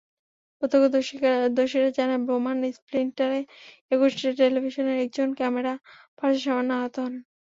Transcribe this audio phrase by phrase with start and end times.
[0.61, 3.39] প্রত্যক্ষদর্শীরা জানায়, বোমার স্প্লিন্টারে
[3.91, 5.73] একুশে টেলিভিশনের একজন ক্যামেরা
[6.17, 7.13] পারসন সামান্য আহত হন।